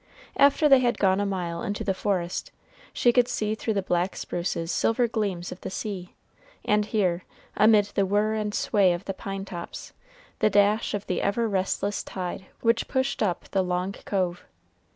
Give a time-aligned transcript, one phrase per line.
[0.35, 2.49] After they had gone a mile into the forest,
[2.91, 6.15] she could see through the black spruces silver gleams of the sea,
[6.65, 7.23] and hear,
[7.55, 9.93] amid the whirr and sway of the pine tops,
[10.39, 14.43] the dash of the ever restless tide which pushed up the long cove.